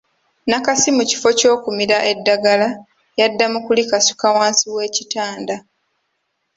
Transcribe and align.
Nakasi 0.49 0.89
mu 0.97 1.03
kifo 1.09 1.29
ky’okumira 1.39 1.97
eddagala 2.11 2.67
yadda 3.19 3.45
mu 3.53 3.59
kulikasuka 3.65 4.25
wansi 4.35 4.65
w’ekitanda. 4.75 5.55